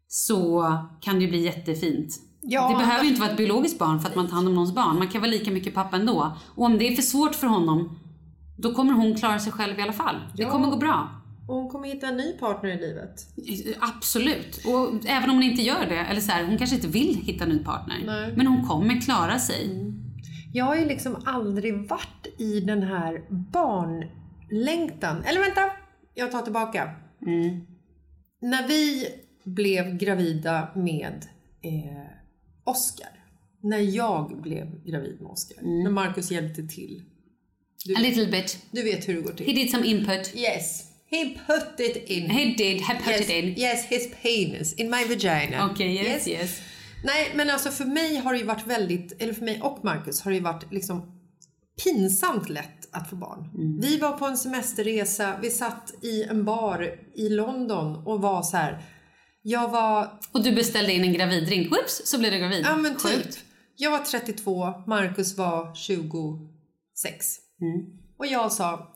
så 0.07 0.63
kan 1.01 1.15
det 1.15 1.21
ju 1.21 1.29
bli 1.29 1.43
jättefint. 1.43 2.19
Ja, 2.45 2.69
det 2.69 2.75
behöver 2.85 3.03
ju 3.03 3.09
inte 3.09 3.21
vara 3.21 3.31
ett 3.31 3.37
biologiskt 3.37 3.79
barn 3.79 3.99
för 3.99 4.09
att 4.09 4.15
man 4.15 4.27
tar 4.27 4.35
hand 4.35 4.47
om 4.47 4.53
någons 4.55 4.75
barn. 4.75 4.97
Man 4.97 5.07
kan 5.07 5.21
vara 5.21 5.31
lika 5.31 5.51
mycket 5.51 5.73
pappa 5.73 5.95
ändå. 5.97 6.37
Och 6.55 6.65
om 6.65 6.77
det 6.77 6.87
är 6.87 6.95
för 6.95 7.01
svårt 7.01 7.35
för 7.35 7.47
honom, 7.47 7.99
då 8.57 8.73
kommer 8.73 8.93
hon 8.93 9.15
klara 9.15 9.39
sig 9.39 9.51
själv 9.53 9.79
i 9.79 9.81
alla 9.81 9.93
fall. 9.93 10.15
Det 10.35 10.43
Ja. 10.43 10.49
kommer 10.49 10.67
gå 10.69 10.77
bra. 10.77 11.09
Och 11.47 11.55
hon 11.55 11.69
kommer 11.69 11.87
hitta 11.87 12.07
en 12.07 12.17
ny 12.17 12.31
partner 12.31 12.69
i 12.69 12.79
livet. 12.81 13.15
Absolut. 13.79 14.61
Och 14.65 15.05
även 15.05 15.29
om 15.29 15.35
hon 15.35 15.43
inte 15.43 15.61
gör 15.61 15.85
det, 15.89 15.95
eller 15.99 16.21
så 16.21 16.31
här, 16.31 16.45
hon 16.45 16.57
kanske 16.57 16.75
inte 16.75 16.87
vill 16.87 17.15
hitta 17.23 17.43
en 17.43 17.49
ny 17.49 17.59
partner. 17.63 18.03
Nej. 18.05 18.33
Men 18.37 18.47
hon 18.47 18.67
kommer 18.67 19.01
klara 19.01 19.39
sig. 19.39 19.89
Jag 20.53 20.65
har 20.65 20.75
ju 20.75 20.85
liksom 20.85 21.15
aldrig 21.25 21.89
varit 21.89 22.27
i 22.37 22.59
den 22.59 22.83
här 22.83 23.21
barnlängtan. 23.51 25.23
Eller 25.23 25.39
vänta, 25.39 25.61
jag 26.13 26.31
tar 26.31 26.41
tillbaka. 26.41 26.89
När 28.41 28.67
vi 28.67 29.07
blev 29.43 29.97
gravida 29.97 30.67
med 30.75 31.25
eh, 31.61 32.07
Oscar. 32.63 33.09
När 33.61 33.79
jag 33.79 34.41
blev 34.41 34.85
gravid 34.85 35.21
med 35.21 35.31
Oscar. 35.31 35.61
När 35.61 35.89
Marcus 35.89 36.31
hjälpte 36.31 36.67
till. 36.67 37.03
A 37.97 37.99
little 38.01 38.27
bit. 38.27 38.57
Du 38.71 38.83
vet 38.83 39.09
hur 39.09 39.15
det 39.15 39.21
går 39.21 39.33
till. 39.33 39.45
He 39.45 39.53
did 39.53 39.71
some 39.71 39.87
input. 39.87 40.35
Yes. 40.35 40.93
He 41.13 41.37
put 41.47 41.79
it 41.79 42.09
in. 42.09 42.29
He 42.29 42.45
did, 42.45 42.81
he 42.81 42.93
put 42.95 43.07
yes, 43.07 43.21
it 43.21 43.29
in. 43.29 43.45
Yes, 43.57 43.85
his 43.85 44.09
penis 44.21 44.73
in 44.73 44.89
my 44.89 45.05
vagina. 45.05 45.69
Okej, 45.71 45.95
yes, 45.95 46.27
yes. 46.27 46.61
Nej, 47.03 47.31
men 47.35 47.49
alltså 47.49 47.69
för 47.69 47.85
mig 47.85 48.15
har 48.15 48.33
det 48.33 48.39
ju 48.39 48.45
varit 48.45 48.67
väldigt, 48.67 49.21
eller 49.21 49.33
för 49.33 49.45
mig 49.45 49.61
och 49.61 49.79
Marcus 49.83 50.21
har 50.21 50.31
det 50.31 50.37
ju 50.37 50.43
varit 50.43 50.71
liksom 50.71 51.11
pinsamt 51.83 52.49
lätt 52.49 52.87
att 52.91 53.09
få 53.09 53.15
barn. 53.15 53.49
Mm. 53.55 53.79
Vi 53.81 53.97
var 53.97 54.11
på 54.11 54.25
en 54.25 54.37
semesterresa, 54.37 55.39
vi 55.41 55.49
satt 55.49 55.93
i 56.01 56.23
en 56.23 56.45
bar 56.45 56.95
i 57.15 57.29
London 57.29 57.95
och 57.95 58.21
var 58.21 58.41
så 58.41 58.57
här. 58.57 58.81
Jag 59.45 59.69
var, 59.69 60.19
Och 60.31 60.43
du 60.43 60.51
beställde 60.51 60.93
in 60.93 61.03
en 61.03 61.13
graviddrink. 61.13 61.71
Whoops, 61.71 62.01
så 62.05 62.19
blev 62.19 62.31
du 62.31 62.37
gravid. 62.39 62.65
ja 62.65 62.75
men 62.77 62.91
typ. 62.97 63.01
Sjukt. 63.01 63.43
Jag 63.75 63.91
var 63.91 63.99
32, 63.99 64.73
Marcus 64.87 65.37
var 65.37 65.75
26. 65.75 67.25
Mm. 67.61 67.99
Och 68.19 68.25
jag 68.27 68.51
sa, 68.51 68.93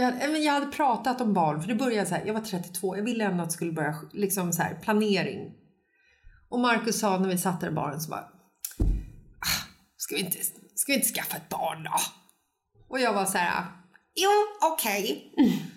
eh, 0.00 0.30
jag 0.30 0.52
hade 0.52 0.66
pratat 0.66 1.20
om 1.20 1.34
barn, 1.34 1.60
för 1.60 1.68
det 1.68 1.74
började 1.74 2.08
så 2.08 2.14
här, 2.14 2.26
jag 2.26 2.34
var 2.34 2.40
32, 2.40 2.96
jag 2.96 3.04
ville 3.04 3.24
ändå 3.24 3.42
att 3.42 3.48
det 3.48 3.54
skulle 3.54 3.72
börja 3.72 3.94
liksom 4.12 4.52
så 4.52 4.62
här, 4.62 4.74
planering. 4.74 5.52
Och 6.48 6.60
Marcus 6.60 7.00
sa 7.00 7.18
när 7.18 7.28
vi 7.28 7.38
satt 7.38 7.60
där 7.60 7.68
i 7.68 7.70
baren 7.70 8.00
så 8.00 8.10
bara, 8.10 8.20
"Ah, 9.40 9.66
ska 9.96 10.14
vi 10.14 10.20
inte, 10.20 10.38
ska 10.74 10.92
vi 10.92 10.94
inte 10.94 11.08
skaffa 11.08 11.36
ett 11.36 11.48
barn 11.48 11.84
då? 11.84 11.96
Och 12.88 13.00
jag 13.00 13.12
var 13.14 13.24
så 13.24 13.38
här, 13.38 13.64
jo 14.14 14.30
okej. 14.72 15.32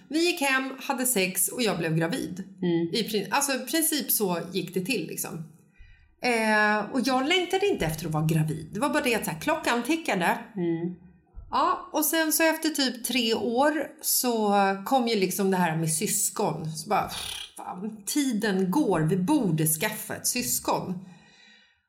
Vi 0.10 0.26
gick 0.26 0.42
hem, 0.42 0.72
hade 0.84 1.06
sex 1.06 1.48
och 1.48 1.62
jag 1.62 1.78
blev 1.78 1.96
gravid. 1.96 2.44
I, 2.94 3.04
prin- 3.04 3.28
alltså 3.32 3.54
i 3.54 3.60
princip 3.60 4.12
så 4.12 4.40
gick 4.52 4.74
det 4.74 4.82
till 4.86 5.08
liksom. 5.08 5.44
Eh, 6.24 6.80
och 6.92 7.00
jag 7.04 7.28
längtade 7.28 7.68
inte 7.68 7.86
efter 7.86 8.06
att 8.06 8.14
vara 8.14 8.26
gravid. 8.26 8.70
Det 8.74 8.80
var 8.80 8.90
bara 8.90 9.04
det 9.04 9.16
att 9.16 9.26
så 9.26 9.32
här, 9.32 9.40
klockan 9.40 9.84
tickade. 9.84 10.38
Ja, 11.52 11.90
och 11.94 12.06
sen 12.06 12.34
så 12.34 12.44
efter 12.44 12.70
typ 12.70 13.06
tre 13.06 13.34
år 13.34 13.88
så 14.02 14.54
kom 14.86 15.08
ju 15.08 15.16
liksom 15.16 15.52
det 15.52 15.58
här 15.58 15.78
med 15.78 15.94
syskon. 15.94 16.72
Så 16.72 16.90
bara, 16.90 17.10
fan, 17.58 18.04
tiden 18.06 18.72
går, 18.72 19.00
vi 19.00 19.18
borde 19.18 19.68
skaffa 19.68 20.16
ett 20.16 20.28
syskon. 20.28 21.06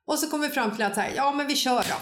Och 0.07 0.19
så 0.19 0.31
kom 0.31 0.41
vi 0.41 0.49
fram 0.49 0.71
till 0.77 0.85
att 0.85 0.95
så 0.95 1.01
här, 1.01 1.13
ja 1.17 1.33
men 1.33 1.47
vi 1.47 1.57
kör 1.57 1.83
då. 1.89 1.97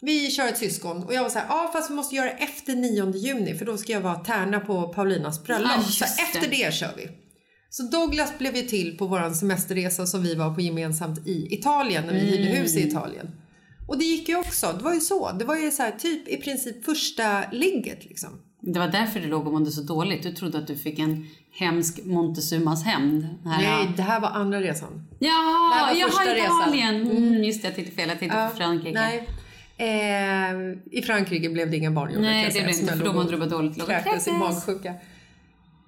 Vi 0.00 0.30
kör 0.30 0.48
ett 0.48 0.58
syskon. 0.58 1.02
Och 1.04 1.14
jag 1.14 1.22
var 1.22 1.30
så 1.30 1.38
här, 1.38 1.46
ja 1.48 1.70
fast 1.72 1.90
vi 1.90 1.94
måste 1.94 2.14
göra 2.14 2.26
det 2.26 2.32
efter 2.32 2.74
9 2.74 3.12
juni 3.16 3.54
för 3.54 3.64
då 3.64 3.76
ska 3.76 3.92
jag 3.92 4.00
vara 4.00 4.14
tärna 4.14 4.60
på 4.60 4.88
Paulinas 4.88 5.44
bröllop. 5.44 5.70
Ja, 5.76 5.82
så 5.82 6.04
det. 6.04 6.22
efter 6.22 6.50
det 6.50 6.74
kör 6.74 6.92
vi. 6.96 7.08
Så 7.70 7.82
Douglas 7.82 8.38
blev 8.38 8.56
ju 8.56 8.62
till 8.62 8.98
på 8.98 9.06
våran 9.06 9.34
semesterresa 9.34 10.06
som 10.06 10.22
vi 10.22 10.34
var 10.34 10.54
på 10.54 10.60
gemensamt 10.60 11.26
i 11.26 11.54
Italien 11.54 12.06
när 12.06 12.12
vi 12.12 12.20
hyrde 12.20 12.44
hus 12.44 12.76
i 12.76 12.88
Italien. 12.88 13.30
Och 13.88 13.98
det 13.98 14.04
gick 14.04 14.28
ju 14.28 14.36
också, 14.36 14.74
det 14.78 14.84
var 14.84 14.94
ju 14.94 15.00
så. 15.00 15.32
Det 15.32 15.44
var 15.44 15.56
ju 15.56 15.70
så 15.70 15.82
här, 15.82 15.90
typ 15.90 16.28
i 16.28 16.36
princip 16.36 16.84
första 16.84 17.50
ligget 17.52 18.04
liksom. 18.04 18.30
Det 18.60 18.78
var 18.78 18.88
därför 18.88 19.20
du 19.20 19.26
låg 19.26 19.46
och 19.46 19.52
mådde 19.52 19.70
så 19.70 19.82
dåligt. 19.82 20.22
Du 20.22 20.32
trodde 20.32 20.58
att 20.58 20.66
du 20.66 20.76
fick 20.76 20.98
en 20.98 21.26
hemsk 21.58 22.04
Montezumas 22.04 22.84
hämnd. 22.84 23.28
Nej, 23.44 23.88
det 23.96 24.02
här 24.02 24.20
var 24.20 24.28
andra 24.28 24.60
resan. 24.60 25.06
Det 25.18 25.26
Ja, 25.26 25.72
här 25.74 25.94
var 25.94 26.00
jag 26.00 26.08
första 26.08 26.30
har 26.30 26.34
resan. 26.34 26.62
Italien. 26.62 27.10
Mm, 27.10 27.44
just 27.44 27.62
det, 27.62 27.68
jag 27.68 27.74
tittade 27.76 27.96
fel. 27.96 28.08
Jag 28.08 28.18
tittade 28.18 28.50
på 28.50 28.56
Frankrike. 28.56 29.00
Nej. 29.00 29.28
Eh, 29.78 30.98
I 30.98 31.02
Frankrike 31.06 31.48
blev 31.48 31.70
det 31.70 31.76
inga 31.76 31.90
barn 31.90 32.10
gjorda, 32.10 32.22
Nej, 32.22 32.44
det 32.46 32.52
blev 32.52 32.68
inte, 32.68 32.96
för 32.96 33.04
dåligt. 33.50 33.76
Låg 33.76 33.88
och 33.88 33.88
kräktes 33.88 34.28
i 34.28 34.32
magsjuka. 34.32 34.94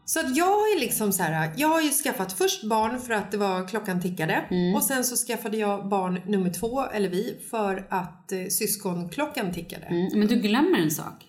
Så 0.05 0.21
att 0.21 0.37
jag 0.37 0.71
ju 0.75 0.81
liksom 0.81 1.13
så 1.13 1.23
här, 1.23 1.53
jag 1.57 1.69
har 1.69 1.81
ju 1.81 1.91
skaffat 1.91 2.33
först 2.33 2.65
barn 2.65 3.01
för 3.01 3.15
att 3.15 3.31
det 3.31 3.37
var 3.39 3.69
klockan 3.69 4.01
tickade 4.03 4.35
Mm. 4.51 4.75
och 4.75 4.83
sen 4.83 5.05
så 5.05 5.17
skaffade 5.17 5.57
jag 5.57 5.89
barn 5.89 6.21
nummer 6.27 6.51
två, 6.51 6.85
eller 6.85 7.09
vi, 7.09 7.37
för 7.51 7.87
att 7.91 8.33
eh, 8.33 8.39
syskonklockan 8.51 9.53
tickade. 9.53 9.87
Mm, 9.87 10.19
men 10.19 10.29
du 10.29 10.37
glömmer 10.37 10.79
en 10.79 10.91
sak. 10.91 11.25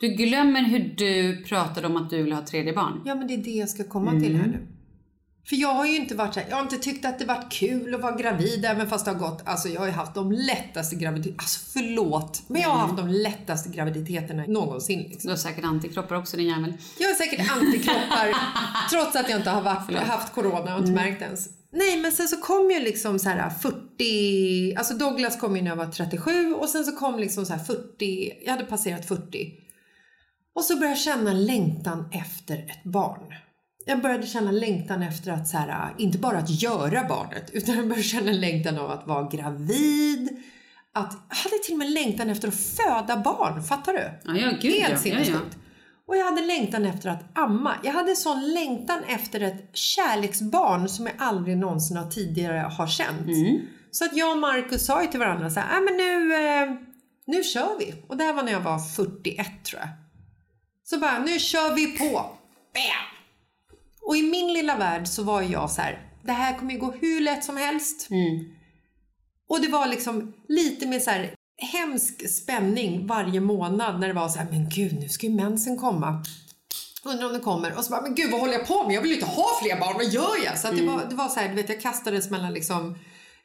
Du 0.00 0.08
glömmer 0.08 0.62
hur 0.62 0.94
du 0.96 1.44
pratade 1.44 1.86
om 1.86 1.96
att 1.96 2.10
du 2.10 2.22
ville 2.22 2.34
ha 2.34 2.46
tredje 2.46 2.72
barn. 2.72 3.02
Ja, 3.04 3.14
men 3.14 3.26
det 3.26 3.34
är 3.34 3.38
det 3.44 3.50
jag 3.50 3.68
ska 3.68 3.84
komma 3.84 4.10
till 4.10 4.34
Mm. 4.34 4.40
här 4.40 4.48
nu. 4.48 4.66
För 5.48 5.56
jag 5.56 5.74
har 5.74 5.86
ju 5.86 5.96
inte 5.96 6.14
varit 6.14 6.36
här, 6.36 6.46
jag 6.48 6.56
har 6.56 6.62
inte 6.62 6.78
tyckt 6.78 7.04
att 7.04 7.18
det 7.18 7.24
varit 7.24 7.52
kul 7.52 7.94
att 7.94 8.00
vara 8.00 8.16
gravid 8.16 8.64
även 8.64 8.88
fast 8.88 9.04
det 9.04 9.10
har 9.10 9.18
gått, 9.18 9.42
alltså 9.44 9.68
jag 9.68 9.80
har 9.80 9.86
ju 9.86 9.92
haft 9.92 10.14
de 10.14 10.32
lättaste 10.32 10.96
graviditeterna, 10.96 11.42
alltså 11.42 11.60
förlåt, 11.72 12.42
men 12.46 12.62
jag 12.62 12.68
har 12.68 12.78
haft 12.78 12.96
de 12.96 13.08
lättaste 13.08 13.68
graviditeterna 13.68 14.44
någonsin. 14.48 15.00
Liksom. 15.00 15.28
Du 15.28 15.28
har 15.28 15.36
säkert 15.36 15.64
antikroppar 15.64 16.16
också 16.16 16.36
din 16.36 16.48
jävel. 16.48 16.74
Jag 16.98 17.08
har 17.08 17.14
säkert 17.14 17.52
antikroppar 17.52 18.34
trots 18.90 19.16
att 19.16 19.30
jag 19.30 19.38
inte 19.38 19.50
har 19.50 19.62
varit, 19.62 19.98
haft 19.98 20.34
corona 20.34 20.74
och 20.74 20.80
inte 20.80 20.92
märkt 20.92 21.22
ens. 21.22 21.48
Nej, 21.72 21.96
men 21.96 22.12
sen 22.12 22.28
så 22.28 22.36
kom 22.36 22.70
ju 22.70 22.80
liksom 22.80 23.18
så 23.18 23.28
här 23.28 23.50
40, 23.50 24.74
alltså 24.74 24.94
Douglas 24.94 25.40
kom 25.40 25.56
ju 25.56 25.62
när 25.62 25.70
jag 25.70 25.76
var 25.76 25.86
37 25.86 26.54
och 26.54 26.68
sen 26.68 26.84
så 26.84 26.92
kom 26.92 27.18
liksom 27.18 27.46
så 27.46 27.52
här 27.52 27.64
40, 27.64 28.32
jag 28.44 28.52
hade 28.52 28.64
passerat 28.64 29.08
40. 29.08 29.52
Och 30.54 30.64
så 30.64 30.74
började 30.76 30.88
jag 30.88 30.98
känna 30.98 31.32
längtan 31.32 32.10
efter 32.12 32.54
ett 32.54 32.84
barn. 32.84 33.34
Jag 33.86 34.02
började 34.02 34.26
känna 34.26 34.50
längtan 34.50 35.02
efter 35.02 35.32
att 35.32 35.48
så 35.48 35.56
här, 35.56 35.94
inte 35.98 36.18
bara 36.18 36.38
att 36.38 36.62
göra 36.62 37.04
barnet, 37.08 37.50
utan 37.52 37.74
jag 37.76 37.84
började 37.88 38.02
känna 38.02 38.32
längtan 38.32 38.78
av 38.78 38.90
att 38.90 39.06
vara 39.06 39.28
gravid. 39.28 40.28
Att, 40.94 41.12
jag 41.28 41.36
hade 41.36 41.58
till 41.64 41.72
och 41.74 41.78
med 41.78 41.90
längtan 41.90 42.30
efter 42.30 42.48
att 42.48 42.54
föda 42.54 43.16
barn, 43.16 43.62
fattar 43.62 43.92
du? 43.92 44.32
Ja, 44.32 44.36
ja, 44.40 44.50
gud 44.60 44.72
Helt 44.74 44.92
ja. 44.92 44.98
sinnessjukt. 44.98 45.56
Och 46.06 46.16
jag 46.16 46.24
hade 46.24 46.40
längtan 46.46 46.86
efter 46.86 47.08
att 47.10 47.38
amma. 47.38 47.74
Jag 47.82 47.92
hade 47.92 48.16
sån 48.16 48.52
längtan 48.54 48.98
efter 49.08 49.40
ett 49.40 49.70
kärleksbarn 49.76 50.88
som 50.88 51.06
jag 51.06 51.14
aldrig 51.18 51.56
någonsin 51.56 51.96
har 51.96 52.10
tidigare 52.10 52.58
har 52.58 52.86
känt. 52.86 53.26
Så 53.90 54.04
att 54.04 54.16
jag 54.16 54.30
och 54.30 54.38
Marcus 54.38 54.86
sa 54.86 55.02
ju 55.02 55.08
till 55.08 55.20
varandra 55.20 55.50
så 55.50 55.60
här, 55.60 55.78
"Ah, 55.78 55.80
men 55.80 55.96
nu, 55.96 56.34
eh, 56.34 56.70
nu 57.26 57.42
kör 57.42 57.78
vi. 57.78 57.94
Och 58.08 58.16
det 58.16 58.24
här 58.24 58.32
var 58.32 58.42
när 58.42 58.52
jag 58.52 58.60
var 58.60 58.78
41 58.78 59.64
tror 59.64 59.80
jag. 59.80 59.88
Så 60.84 60.98
bara, 60.98 61.18
nu 61.18 61.38
kör 61.38 61.74
vi 61.74 61.86
på. 61.86 62.12
Bam! 62.74 63.11
Och 64.06 64.16
i 64.16 64.22
min 64.22 64.52
lilla 64.52 64.76
värld 64.76 65.06
så 65.06 65.22
var 65.22 65.42
jag 65.42 65.70
så 65.70 65.82
här, 65.82 66.12
det 66.22 66.32
här 66.32 66.58
kommer 66.58 66.72
ju 66.72 66.78
gå 66.78 66.90
hur 66.90 67.20
lätt 67.20 67.44
som 67.44 67.56
helst. 67.56 68.08
Och 69.48 69.60
det 69.60 69.68
var 69.68 69.86
liksom 69.86 70.32
lite 70.48 70.86
med 70.86 71.02
så 71.02 71.10
här 71.10 71.34
hemsk 71.56 72.30
spänning 72.30 73.06
varje 73.06 73.40
månad 73.40 74.00
när 74.00 74.08
det 74.08 74.14
var 74.14 74.28
så 74.28 74.38
här, 74.38 74.46
men 74.50 74.68
gud 74.68 75.00
nu 75.00 75.08
ska 75.08 75.26
ju 75.26 75.34
mensen 75.34 75.76
komma. 75.76 76.24
Undrar 77.04 77.26
om 77.26 77.32
det 77.32 77.38
kommer. 77.38 77.78
Och 77.78 77.84
så 77.84 77.90
bara, 77.90 78.02
men 78.02 78.14
gud 78.14 78.30
vad 78.30 78.40
håller 78.40 78.52
jag 78.52 78.66
på 78.66 78.84
med? 78.86 78.96
Jag 78.96 79.02
vill 79.02 79.10
ju 79.10 79.16
inte 79.16 79.30
ha 79.30 79.46
fler 79.62 79.80
barn, 79.80 79.94
vad 79.94 80.06
gör 80.06 80.44
jag? 80.44 80.58
Så 80.58 80.72
det, 80.72 80.86
var, 80.86 81.06
det 81.10 81.14
var 81.14 81.28
så 81.28 81.40
här, 81.40 81.48
du 81.48 81.54
vet 81.54 81.68
jag 81.68 81.80
kastades 81.80 82.30
mellan 82.30 82.54
liksom 82.54 82.94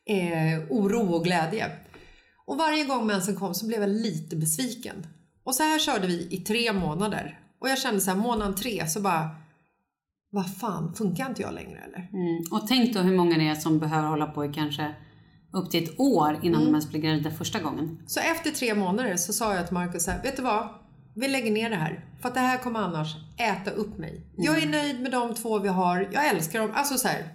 eh, 0.05 0.59
oro 0.69 1.13
och 1.13 1.23
glädje. 1.23 1.71
Och 2.45 2.57
varje 2.57 2.83
gång 2.83 3.07
mensen 3.07 3.35
kom 3.35 3.53
så 3.53 3.67
blev 3.67 3.81
jag 3.81 3.89
lite 3.89 4.35
besviken. 4.35 5.07
Och 5.43 5.55
så 5.55 5.63
här 5.63 5.79
körde 5.79 6.07
vi 6.07 6.27
i 6.31 6.37
tre 6.37 6.73
månader. 6.73 7.39
Och 7.59 7.69
jag 7.69 7.79
kände 7.79 8.01
så 8.01 8.11
här, 8.11 8.17
månad 8.17 8.57
tre 8.57 8.87
så 8.87 8.99
bara, 8.99 9.29
vad 10.29 10.57
fan, 10.57 10.93
funkar 10.93 11.29
inte 11.29 11.41
jag 11.41 11.53
längre 11.53 11.79
eller? 11.79 12.09
Mm. 12.13 12.43
Och 12.51 12.67
tänk 12.67 12.93
då 12.93 12.99
hur 12.99 13.17
många 13.17 13.37
det 13.37 13.47
är 13.47 13.55
som 13.55 13.79
behöver 13.79 14.07
hålla 14.07 14.25
på 14.27 14.45
i 14.45 14.53
kanske 14.53 14.95
upp 15.53 15.71
till 15.71 15.83
ett 15.83 15.99
år 15.99 16.39
innan 16.43 16.61
de 16.61 16.67
ens 16.67 16.89
blir 16.89 17.01
gravida 17.01 17.31
första 17.31 17.59
gången. 17.59 17.99
Så 18.07 18.19
efter 18.19 18.51
tre 18.51 18.75
månader 18.75 19.17
så 19.17 19.33
sa 19.33 19.55
jag 19.55 19.65
till 19.65 19.73
Marcus 19.73 20.03
så 20.03 20.11
här, 20.11 20.23
vet 20.23 20.35
du 20.35 20.41
vad? 20.41 20.69
vi 21.19 21.27
lägger 21.27 21.51
ner 21.51 21.69
det 21.69 21.75
här. 21.75 22.05
För 22.21 22.27
att 22.29 22.33
det 22.33 22.39
här 22.41 22.57
kommer 22.57 22.79
annars 22.79 23.15
äta 23.37 23.71
upp 23.71 23.97
mig. 23.97 24.21
Jag 24.37 24.63
är 24.63 24.67
nöjd 24.67 24.99
med 25.01 25.11
de 25.11 25.35
två 25.35 25.59
vi 25.59 25.67
har. 25.67 26.09
Jag 26.13 26.27
älskar 26.27 26.59
dem. 26.59 26.71
Alltså 26.73 26.97
så 26.97 27.07
här. 27.07 27.33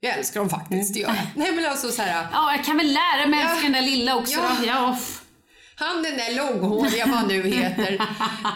Jag 0.00 0.18
älskar 0.18 0.40
dem 0.40 0.48
faktiskt, 0.48 0.94
det 0.94 1.00
gör 1.00 1.08
jag. 1.08 1.26
Nej 1.36 1.52
men 1.56 1.70
alltså 1.70 1.88
så 1.88 2.02
här. 2.02 2.26
Ja, 2.32 2.52
jag 2.56 2.64
kan 2.64 2.76
väl 2.76 2.86
lära 2.86 3.26
mig 3.28 3.40
Ja. 3.40 3.50
älska 3.50 3.62
den 3.62 3.72
där 3.72 3.82
lilla 3.82 4.16
också 4.16 4.40
Ja. 4.40 4.56
då. 4.60 4.66
Ja. 4.66 4.98
Han 5.80 6.02
den 6.02 6.16
där 6.16 6.36
långhåriga, 6.36 7.06
vad 7.06 7.14
han 7.14 7.28
nu 7.28 7.42
heter. 7.42 7.92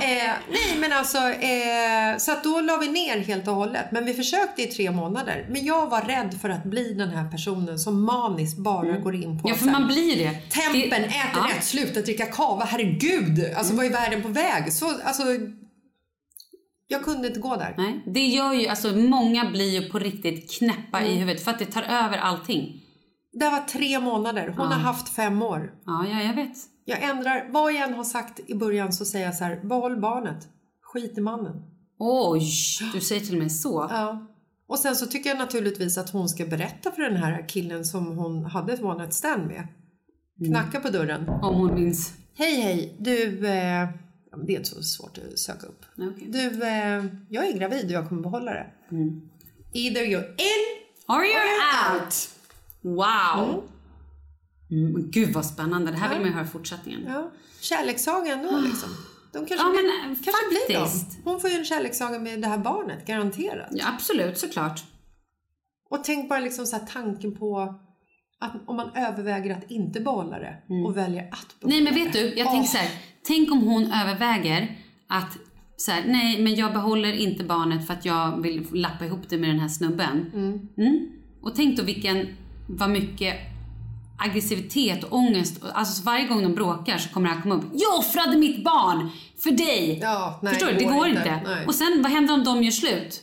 eh, 0.03 0.33
nej 0.51 0.77
men 0.79 0.93
alltså, 0.93 1.19
eh, 1.19 2.19
så 2.19 2.35
då 2.45 2.61
la 2.61 2.77
vi 2.77 2.89
ner 2.89 3.19
helt 3.19 3.49
och 3.49 3.55
hållet. 3.55 3.93
Men 3.93 4.05
vi 4.05 4.15
försökte 4.15 4.63
i 4.63 4.67
tre 4.67 4.91
månader. 4.91 5.47
Men 5.51 5.65
jag 5.65 5.91
var 5.91 6.03
rädd 6.03 6.39
för 6.41 6.49
att 6.49 6.65
bli 6.65 6.95
den 6.95 7.09
här 7.09 7.31
personen 7.31 7.79
som 7.79 8.05
maniskt 8.05 8.59
bara 8.59 8.99
går 8.99 9.15
in 9.15 9.43
på 9.43 9.49
Ja, 9.49 9.55
för 9.55 9.67
man 9.67 9.87
blir 9.87 10.17
det. 10.17 10.31
Tempen, 10.51 11.03
det, 11.03 11.07
äter 11.07 11.43
ja. 11.49 11.57
rätt, 11.57 11.65
sluta 11.65 12.01
dricka 12.01 12.27
kava, 12.27 12.65
herregud! 12.65 13.55
Alltså 13.57 13.75
vad 13.75 13.87
är 13.87 13.91
världen 13.91 14.23
på 14.23 14.29
väg? 14.29 14.73
Så, 14.73 14.87
alltså, 15.05 15.23
jag 16.87 17.05
kunde 17.05 17.29
inte 17.29 17.41
gå 17.41 17.57
där. 17.57 17.75
Nej, 17.79 18.03
det 18.07 18.27
gör 18.27 18.53
ju, 18.53 18.69
alltså 18.69 18.89
många 18.97 19.51
blir 19.51 19.81
ju 19.81 19.89
på 19.91 19.99
riktigt 19.99 20.59
knäppa 20.59 20.99
Mm. 20.99 21.11
i 21.11 21.15
huvudet 21.15 21.45
för 21.45 21.51
att 21.51 21.59
det 21.59 21.67
tar 21.67 21.83
över 21.83 22.19
allting. 22.19 22.81
Det 23.33 23.51
var 23.51 23.61
tre 23.61 24.01
månader, 24.01 24.55
hon 24.57 24.67
har 24.67 24.79
haft 24.81 25.09
fem 25.09 25.43
år. 25.43 25.71
Ja, 25.87 26.07
ja, 26.11 26.23
jag 26.23 26.35
vet. 26.35 26.57
Jag 26.85 27.03
ändrar, 27.03 27.49
vad 27.51 27.73
jag 27.73 27.89
än 27.89 27.95
har 27.95 28.05
sagt 28.05 28.41
i 28.47 28.55
början 28.55 28.93
så 28.93 29.05
säger 29.05 29.27
jag 29.27 29.35
så 29.35 29.45
här, 29.45 29.61
behåll 29.65 30.01
barnet, 30.01 30.49
skit 30.83 31.19
i 31.19 31.21
mannen. 31.21 31.63
Oj, 31.99 32.51
du 32.93 33.01
säger 33.01 33.21
till 33.21 33.39
mig 33.39 33.51
så. 33.51 33.89
Ja. 33.91 34.27
Och 34.67 34.79
sen 34.79 34.97
så 34.97 35.07
tycker 35.07 35.31
jag 35.31 35.39
naturligtvis 35.39 35.99
att 35.99 36.11
hon 36.11 36.29
ska 36.29 36.47
berätta 36.47 36.91
för 36.91 37.03
den 37.03 37.17
här 37.17 37.49
killen 37.49 37.85
som 37.85 38.19
hon 38.19 38.45
hade 38.45 38.73
ett 38.73 38.83
one 38.83 38.99
night 38.99 39.15
stand 39.15 39.47
med. 39.47 39.67
Knacka 40.47 40.81
på 40.81 40.89
dörren. 40.89 41.29
Om 41.29 41.55
hon 41.55 41.75
minns. 41.75 42.13
Hej 42.35 42.61
hej, 42.61 42.97
du... 42.99 43.47
Eh, 43.47 43.89
det 44.47 44.53
är 44.53 44.57
inte 44.57 44.71
så 44.71 44.83
svårt 44.83 45.19
att 45.19 45.39
söka 45.39 45.67
upp. 45.67 45.85
Okej. 45.99 46.29
Du, 46.29 46.67
eh, 46.67 47.05
jag 47.29 47.47
är 47.47 47.59
gravid 47.59 47.85
och 47.85 47.91
jag 47.91 48.09
kommer 48.09 48.23
behålla 48.23 48.53
det. 48.53 48.67
Either 49.73 50.01
you're 50.01 50.31
in 50.37 50.65
or 51.09 51.25
you 51.25 51.35
you're 51.35 51.93
out? 51.93 52.03
out. 52.03 52.31
Wow! 52.81 53.49
Mm. 53.49 53.61
Men 54.75 55.11
Gud 55.11 55.33
vad 55.33 55.47
spännande, 55.47 55.91
det 55.91 55.97
här 55.97 56.09
vill 56.09 56.19
man 56.19 56.29
ju 56.29 56.35
höra 56.35 56.47
fortsättningen. 56.47 57.05
Ja. 57.09 57.31
Kärlekssaga 57.61 58.33
ändå 58.33 58.61
liksom. 58.61 58.89
De 59.33 59.39
kanske, 59.47 59.67
Ja, 59.67 59.71
blir, 59.71 59.83
men, 59.83 60.11
eh, 60.13 60.17
kanske 60.25 60.49
blir 60.49 60.79
faktiskt. 60.79 61.25
de. 61.25 61.31
Hon 61.31 61.41
får 61.41 61.51
ju 61.51 61.57
en 61.57 61.65
kärlekssaga 61.65 62.19
med 62.19 62.41
det 62.41 62.49
här 62.49 62.59
barnet, 62.59 63.07
garanterat. 63.07 63.69
Ja, 63.71 63.85
absolut, 63.95 64.39
såklart. 64.39 64.81
Och 65.91 66.05
tänk 66.05 66.29
bara 66.29 66.41
liksom 66.41 66.67
så 66.67 66.79
tanken 66.79 67.35
på 67.37 67.75
att 68.41 68.53
om 68.67 68.77
man 68.77 68.91
överväger 68.97 69.57
att 69.57 69.71
inte 69.71 70.01
behålla 70.01 70.39
det 70.39 70.57
och 70.87 70.97
väljer 70.97 71.29
att 71.33 71.61
behålla 71.61 71.75
Nej 71.77 71.83
men 71.85 71.95
vet 71.95 72.13
du, 72.13 72.35
jag 72.39 72.47
Åh. 72.47 72.53
tänker 72.53 72.69
så 72.69 72.79
här. 72.79 72.91
Tänk 73.27 73.53
om 73.53 73.63
hon 73.63 73.83
överväger 73.83 74.79
att 75.09 75.39
så 75.77 75.91
här, 75.91 76.05
nej 76.07 76.43
men 76.43 76.55
jag 76.55 76.73
behåller 76.73 77.13
inte 77.13 77.45
barnet 77.45 77.87
för 77.87 77.95
att 77.95 78.05
jag 78.05 78.43
vill 78.43 78.67
lappa 78.73 79.05
ihop 79.05 79.29
det 79.29 79.39
med 79.39 79.51
den 79.51 79.59
här 79.59 79.69
snubben. 79.69 80.31
Mm. 80.77 81.09
Och 81.43 81.55
tänk 81.55 81.77
då 81.77 81.83
vilken, 81.83 82.27
vad 82.69 82.91
mycket 82.91 83.37
aggressivitet 84.19 85.05
och 85.05 85.13
ångest, 85.19 85.63
alltså 85.75 86.03
varje 86.05 86.27
gång 86.27 86.43
de 86.43 86.55
bråkar 86.55 86.99
så 86.99 87.09
kommer 87.09 87.29
det 87.29 87.35
här 87.35 87.43
komma 87.43 87.55
upp. 87.55 87.65
Jag 87.73 87.99
offrade 87.99 88.37
mitt 88.37 88.65
barn 88.65 89.11
för 89.43 89.51
dig! 89.51 89.99
Ja, 90.03 90.39
nej, 90.43 90.53
Förstår 90.55 90.67
du? 90.69 90.73
det 90.73 90.79
Det 90.79 90.85
går 90.85 91.07
inte. 91.07 91.19
inte. 91.21 91.41
Nej. 91.45 91.67
Och 91.67 91.75
sen 91.75 92.03
vad 92.03 92.13
händer 92.13 92.35
om 92.35 92.45
de 92.45 92.63
gör 92.63 92.71
slut? 92.71 93.21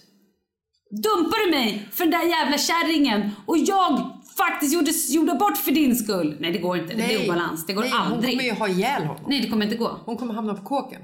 Dumpar 1.04 1.46
du 1.46 1.52
mig 1.52 1.88
för 1.92 2.04
den 2.06 2.12
där 2.12 2.24
jävla 2.30 2.58
kärringen 2.58 3.32
och 3.46 3.58
jag 3.58 4.12
faktiskt 4.38 4.74
gjorde, 4.74 4.92
gjorde 5.10 5.34
bort 5.34 5.58
för 5.58 5.72
din 5.72 5.96
skull? 5.96 6.38
Nej 6.40 6.52
det 6.52 6.58
går 6.60 6.78
inte, 6.78 6.94
det 6.94 7.04
blir 7.08 7.26
obalans. 7.26 7.66
Det 7.66 7.74
går 7.74 7.82
nej, 7.82 7.92
aldrig. 7.96 8.30
Hon 8.30 8.32
kommer 8.32 8.44
ju 8.44 8.52
ha 8.60 8.68
ihjäl 8.68 9.04
honom. 9.04 9.24
Nej, 9.28 9.42
det 9.42 9.50
kommer 9.50 9.66
inte 9.66 9.78
gå. 9.78 10.00
Hon 10.06 10.18
kommer 10.18 10.34
hamna 10.34 10.54
på 10.54 10.62
kåken. 10.64 11.02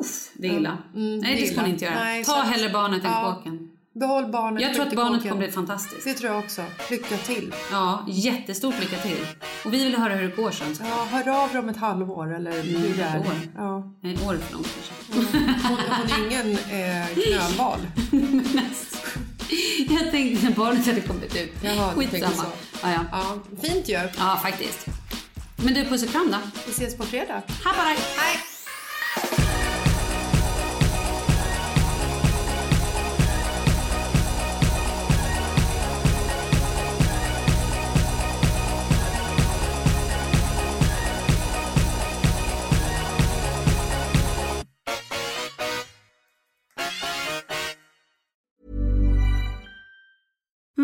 Uff, 0.00 0.30
det 0.34 0.46
är 0.48 0.52
illa. 0.52 0.78
Mm, 0.94 1.18
Nej, 1.18 1.36
det 1.40 1.46
ska 1.46 1.52
illa. 1.52 1.62
hon 1.62 1.70
inte 1.70 1.84
göra. 1.84 1.94
Nej, 1.94 2.24
så 2.24 2.32
Ta 2.32 2.40
att- 2.42 2.48
hellre 2.50 2.68
barnet 2.70 3.04
än 3.04 3.10
ja. 3.10 3.34
kåken. 3.34 3.68
Behåll 4.00 4.26
barnet. 4.26 4.62
Jag 4.62 4.74
tror 4.74 4.86
att 4.86 4.96
barnet 4.96 5.22
kommer 5.22 5.36
bli 5.36 5.50
fantastiskt. 5.50 6.04
Det 6.04 6.14
tror 6.14 6.32
jag 6.32 6.38
också. 6.38 6.62
Lycka 6.90 7.16
till. 7.16 7.54
Ja, 7.70 8.04
jättestort 8.08 8.80
lycka 8.80 8.96
till. 8.96 9.26
Och 9.64 9.74
vi 9.74 9.84
vill 9.84 9.96
höra 9.96 10.14
hur 10.14 10.28
det 10.28 10.36
går 10.36 10.50
sen. 10.50 10.76
Ja, 10.80 11.06
hör 11.10 11.28
av 11.44 11.50
dig 11.50 11.58
om 11.58 11.68
ett 11.68 11.76
halvår 11.76 12.34
eller 12.34 12.62
hur 12.62 12.96
det 12.96 13.02
är. 13.02 13.16
ett 13.20 13.26
år. 13.26 13.34
Ja. 13.56 13.92
Nej, 14.00 14.14
ett 14.14 14.26
år 14.26 14.34
är 14.34 14.38
för 14.38 14.52
långt 14.52 14.68
kanske. 14.74 14.92
Hon, 15.14 15.78
hon 15.88 16.10
är 16.10 16.26
ingen 16.26 16.52
eh, 16.52 17.06
knölval. 17.06 17.80
Jag 19.88 20.10
tänkte 20.10 20.46
när 20.46 20.54
barnet 20.56 20.86
hade 20.86 21.00
kommit 21.00 21.36
ut. 21.36 21.52
Jaha, 21.62 21.92
Skitsamma. 21.94 22.44
Ja, 22.82 22.92
ja. 22.92 23.00
Ja, 23.12 23.38
fint 23.62 23.88
ju. 23.88 23.94
ja, 24.18 24.38
faktiskt. 24.42 24.86
Men 25.56 25.74
du, 25.74 25.84
puss 25.84 26.02
och 26.02 26.08
kram 26.08 26.28
då. 26.30 26.38
Vi 26.66 26.72
ses 26.72 26.96
på 26.96 27.04
fredag. 27.04 27.42
Hej 27.64 27.96
Hej! 28.16 28.55